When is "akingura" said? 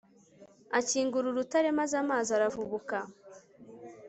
0.79-1.25